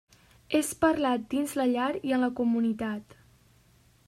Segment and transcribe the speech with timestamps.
[0.59, 3.17] És parlat dins la llar i en la comunitat.